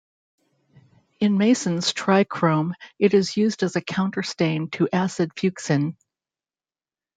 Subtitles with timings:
[1.19, 5.95] In Masson's trichrome it is used as a counterstain to acid fuchsin.